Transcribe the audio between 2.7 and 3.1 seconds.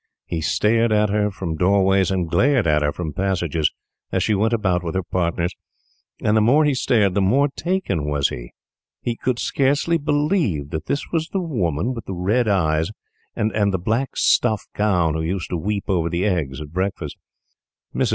her